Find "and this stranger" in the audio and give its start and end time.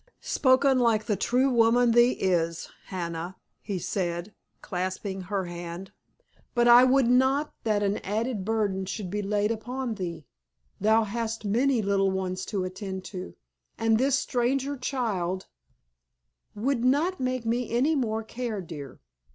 13.77-14.75